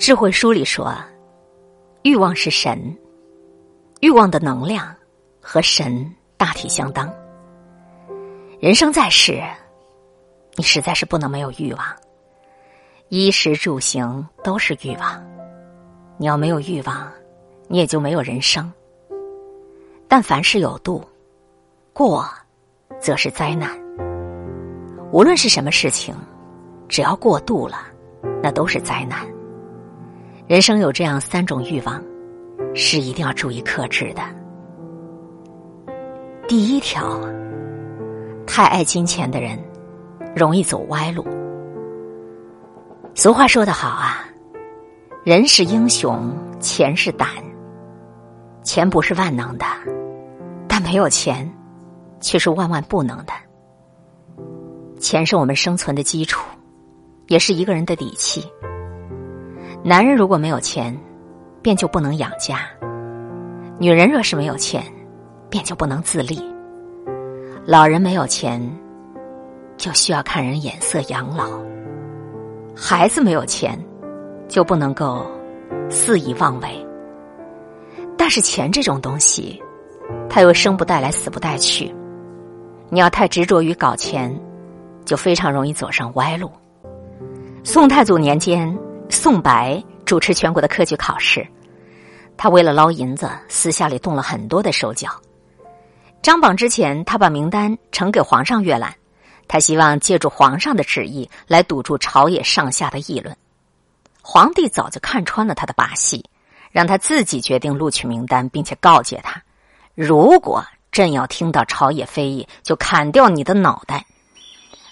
[0.00, 0.94] 智慧书里说，
[2.04, 2.96] 欲望是神，
[4.00, 4.96] 欲望的能量
[5.42, 7.12] 和神大体相当。
[8.58, 9.42] 人生在世，
[10.54, 11.84] 你实在是不能没有欲望，
[13.10, 15.22] 衣食住行都是欲望。
[16.16, 17.06] 你要没有欲望，
[17.68, 18.72] 你也就没有人生。
[20.08, 21.06] 但凡事有度，
[21.92, 22.26] 过
[22.98, 23.78] 则是灾难。
[25.12, 26.16] 无论是什么事情，
[26.88, 27.82] 只要过度了，
[28.42, 29.28] 那都是灾难。
[30.50, 32.02] 人生有这样三种欲望，
[32.74, 34.22] 是一定要注意克制的。
[36.48, 37.20] 第一条，
[38.48, 39.56] 太爱金钱的人
[40.34, 41.24] 容易走歪路。
[43.14, 44.24] 俗话说得好啊，
[45.24, 47.28] 人是英雄，钱是胆。
[48.64, 49.64] 钱不是万能的，
[50.66, 51.48] 但没有钱，
[52.20, 53.32] 却是万万不能的。
[54.98, 56.44] 钱是我们生存的基础，
[57.28, 58.44] 也是一个人的底气。
[59.82, 60.94] 男人如果没有钱，
[61.62, 62.56] 便就不能养家；
[63.78, 64.84] 女人若是没有钱，
[65.48, 66.36] 便就不能自立；
[67.64, 68.60] 老人没有钱，
[69.78, 71.46] 就需要看人眼色养老；
[72.76, 73.78] 孩子没有钱，
[74.48, 75.24] 就不能够
[75.88, 76.86] 肆意妄为。
[78.18, 79.62] 但是钱这种东西，
[80.28, 81.90] 它又生不带来，死不带去。
[82.90, 84.38] 你要太执着于搞钱，
[85.06, 86.50] 就非常容易走上歪路。
[87.64, 88.78] 宋太祖年间。
[89.22, 91.46] 宋白主持全国的科举考试，
[92.38, 95.10] 他为了捞银子，私下里动了很多的手脚。
[96.22, 98.94] 张榜之前，他把名单呈给皇上阅览，
[99.46, 103.36] 他希望借助皇上的旨意来堵住朝野上下的议论。
[104.22, 106.24] 皇帝早就看穿了他的把戏，
[106.70, 109.42] 让他自己决定录取名单，并且告诫他：
[109.94, 114.06] 如果朕要听到朝野非议，就砍掉你的脑袋。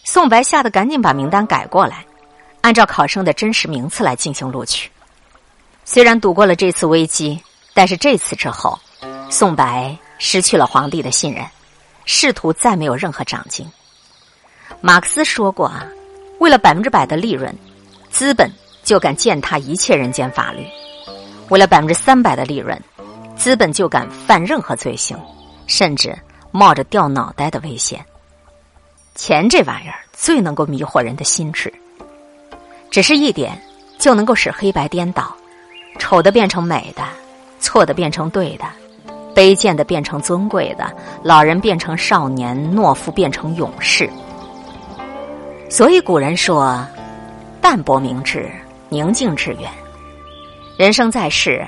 [0.04, 2.04] 宋白吓得赶紧把名单改过来。
[2.60, 4.90] 按照考生的真实名次来进行录取，
[5.84, 7.40] 虽然躲过了这次危机，
[7.72, 8.78] 但是这次之后，
[9.30, 11.44] 宋白失去了皇帝的信任，
[12.04, 13.66] 仕途再没有任何长进。
[14.80, 15.86] 马克思说过啊，
[16.40, 17.56] 为了百分之百的利润，
[18.10, 18.52] 资本
[18.82, 20.62] 就敢践踏一切人间法律；
[21.48, 22.78] 为了百分之三百的利润，
[23.36, 25.18] 资本就敢犯任何罪行，
[25.66, 26.16] 甚至
[26.50, 28.04] 冒着掉脑袋的危险。
[29.14, 31.72] 钱这玩意儿最能够迷惑人的心智。
[32.90, 33.60] 只是一点，
[33.98, 35.34] 就能够使黑白颠倒，
[35.98, 37.02] 丑的变成美的，
[37.60, 38.64] 错的变成对的，
[39.34, 40.90] 卑贱的变成尊贵的，
[41.22, 44.08] 老人变成少年，懦夫变成勇士。
[45.70, 46.82] 所以古人说
[47.60, 48.50] ：“淡泊明志，
[48.88, 49.70] 宁静致远。”
[50.78, 51.66] 人生在世，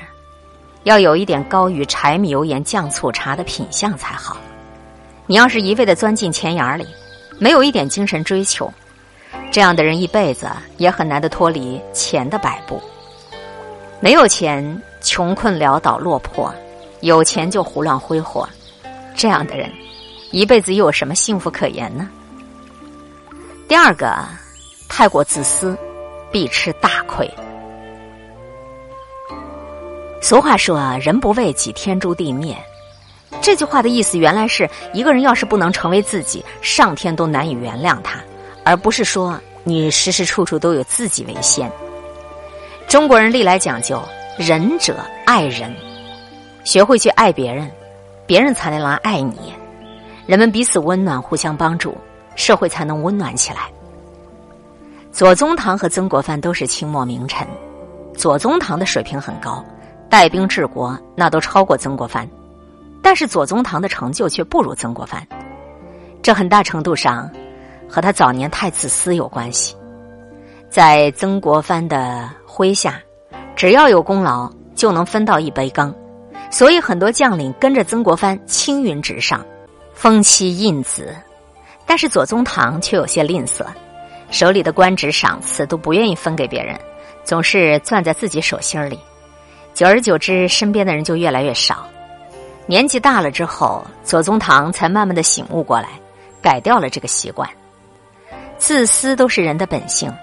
[0.83, 4.37] 要有一点高于柴米油盐酱醋茶的品相才好。
[5.27, 6.87] 你要是一味的钻进钱眼里，
[7.37, 8.73] 没有一点精神追求。
[9.51, 12.81] 这样的人一辈子也很难的脱离钱的摆布。
[13.99, 16.51] 没有钱，穷困潦倒落魄；
[17.01, 18.47] 有钱就胡乱挥霍。
[19.15, 19.71] 这样的人，
[20.31, 22.09] 一辈子又有什么幸福可言呢？
[23.67, 24.25] 第二个，
[24.89, 25.77] 太过自私，
[26.31, 27.29] 必吃大亏。
[30.21, 32.57] 俗话说：“，人不为己，天诛地灭。”
[33.41, 38.19] 这句话的意思原来是一个人要是不能成为自己，上天都难以原谅他。
[38.63, 41.71] 而不是说你时时处处都有自己为先。
[42.87, 44.01] 中国人历来讲究
[44.37, 45.73] 仁者爱人，
[46.63, 47.69] 学会去爱别人，
[48.25, 49.53] 别人才能来爱你。
[50.25, 51.97] 人们彼此温暖，互相帮助，
[52.35, 53.69] 社会才能温暖起来。
[55.11, 57.45] 左宗棠和曾国藩都是清末名臣，
[58.15, 59.63] 左宗棠的水平很高，
[60.09, 62.27] 带兵治国那都超过曾国藩，
[63.01, 65.25] 但是左宗棠的成就却不如曾国藩，
[66.21, 67.29] 这很大程度上。
[67.91, 69.75] 和他早年太自私有关系，
[70.69, 73.01] 在曾国藩的麾下，
[73.53, 75.93] 只要有功劳就能分到一杯羹，
[76.49, 79.45] 所以很多将领跟着曾国藩青云直上，
[79.93, 81.13] 封妻印子。
[81.85, 83.65] 但是左宗棠却有些吝啬，
[84.29, 86.79] 手里的官职赏赐都不愿意分给别人，
[87.25, 88.97] 总是攥在自己手心里。
[89.73, 91.85] 久而久之，身边的人就越来越少。
[92.67, 95.89] 年纪大了之后，左宗棠才慢慢的醒悟过来，
[96.41, 97.49] 改掉了这个习惯。
[98.61, 100.13] 自私都是人的本性，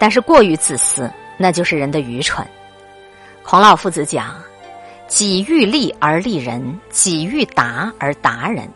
[0.00, 2.44] 但是过于自私，那就是人的愚蠢。
[3.44, 4.34] 孔老夫子讲
[5.06, 8.68] ：“己欲立而立人，己欲达而达人。”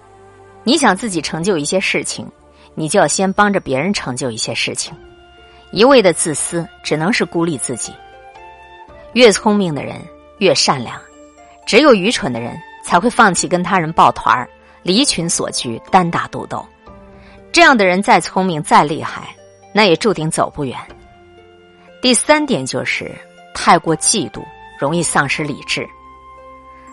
[0.62, 2.30] 你想自己成就一些事情，
[2.76, 4.94] 你就要先帮着别人成就一些事情。
[5.72, 7.92] 一味的自私，只能是孤立自己。
[9.14, 9.96] 越聪明的人
[10.38, 10.96] 越善良，
[11.66, 14.48] 只有愚蠢的人才会放弃跟他人抱团儿，
[14.84, 16.64] 离群索居，单打独斗。
[17.52, 19.34] 这样的人再聪明再厉害，
[19.72, 20.76] 那也注定走不远。
[22.00, 23.10] 第三点就是
[23.54, 24.42] 太过嫉妒，
[24.78, 25.88] 容易丧失理智。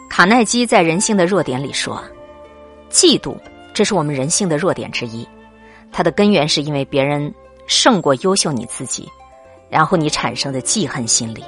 [0.09, 2.03] 卡耐基在《人性的弱点》里说
[2.89, 3.37] ：“嫉妒，
[3.73, 5.27] 这是我们人性的弱点之一。
[5.91, 7.33] 它的根源是因为别人
[7.67, 9.09] 胜过优秀你自己，
[9.69, 11.43] 然后你产生的记恨心理。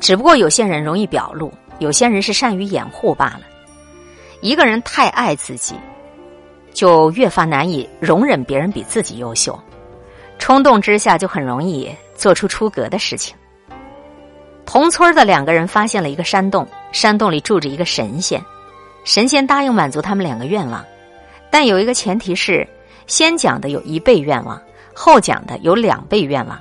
[0.00, 3.40] 只不过有些人容易表露，有些人是善于掩护罢了。
[4.40, 5.74] 一个人太爱自己，
[6.72, 9.58] 就越发难以容忍别人比自己优秀。
[10.38, 13.36] 冲动之下，就很容易做出出格的事情。”
[14.64, 18.38] 同村的两个人发现了一个山洞，山洞里住着一个神仙，
[19.02, 20.84] 神仙答应满足他们两个愿望，
[21.50, 22.68] 但有一个前提是，
[23.06, 24.60] 先讲的有一倍愿望，
[24.94, 26.60] 后讲的有两倍愿望。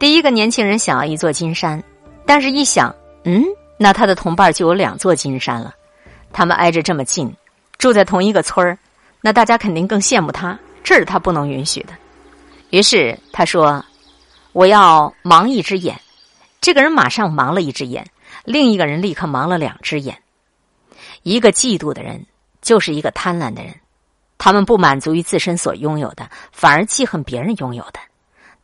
[0.00, 1.80] 第一个年轻人想要一座金山，
[2.26, 2.92] 但是一想，
[3.22, 3.44] 嗯，
[3.78, 5.72] 那他的同伴就有两座金山了，
[6.32, 7.32] 他们挨着这么近，
[7.78, 8.76] 住在同一个村儿，
[9.26, 11.88] 那大家肯定更羡慕他，这是他不能允许的。
[12.70, 13.84] 于是他说
[14.54, 16.00] ：“我要盲一只眼。”
[16.62, 18.08] 这个人马上盲了一只眼，
[18.44, 20.16] 另一个人立刻盲了两只眼。
[21.24, 22.24] 一个嫉妒的人
[22.62, 23.74] 就是一个贪婪的人，
[24.38, 27.98] 他们不满足于自身所拥有的，反而记恨别人拥有的。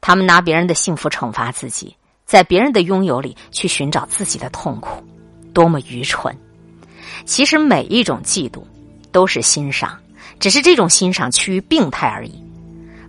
[0.01, 5.03] 他们拿别人的幸福惩罚自己，在别人的拥有里去寻找自己的痛苦，
[5.53, 6.33] 多么愚蠢！
[7.25, 8.63] 其实每一种嫉妒
[9.11, 9.99] 都是欣赏，
[10.43, 12.35] 只是这种欣赏趋于病态而已。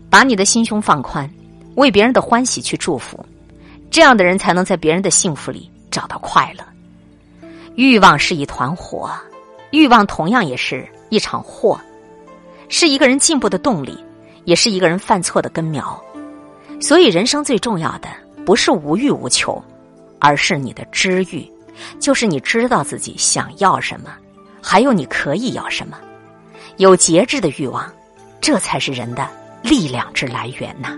[0.08, 1.28] 把你的心胸放宽，
[1.74, 3.26] 为别人的欢喜去祝福。
[3.90, 6.64] 这样的人才能在别人的幸福里找到快乐。
[7.74, 9.10] 欲望是一团火，
[9.72, 11.82] 欲望同样也是一场祸，
[12.70, 13.98] 是一个人进步的动力，
[14.46, 16.00] 也是一个人犯错的根苗。
[16.80, 18.10] 所以，人生最重要的
[18.46, 19.60] 不是无欲无求，
[20.20, 21.52] 而是你的知欲，
[22.00, 24.12] 就是你知道自己想要什么，
[24.62, 25.98] 还有你可以要什么。
[26.78, 27.84] 有节制的欲望，
[28.42, 29.28] 这才是人的
[29.62, 30.98] 力量之来源呐。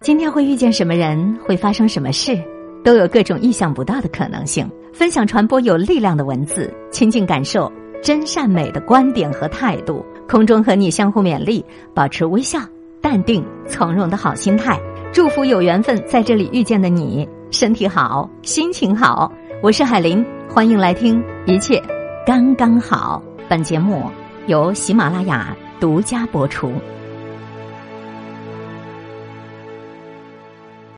[0.00, 2.40] 今天会遇见什么人，会发生什么事，
[2.84, 4.70] 都有各种意想不到的可能性。
[4.92, 7.70] 分享传播有力量的文字，亲近感受
[8.02, 10.04] 真善美的观点和态度。
[10.28, 12.60] 空中和你相互勉励，保持微笑、
[13.00, 14.78] 淡定、从容的好心态。
[15.12, 19.32] 祝福有缘分在这里遇见的你，身体好，心情好。
[19.60, 21.82] 我是海林，欢迎来听一切
[22.24, 23.20] 刚刚好。
[23.48, 24.08] 本节目
[24.50, 26.72] 由喜马拉雅独家播出。